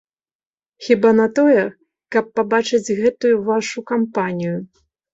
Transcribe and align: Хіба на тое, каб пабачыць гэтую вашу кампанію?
Хіба 0.85 1.11
на 1.19 1.27
тое, 1.41 1.61
каб 2.17 2.33
пабачыць 2.41 2.93
гэтую 3.03 3.35
вашу 3.55 3.89
кампанію? 3.97 4.57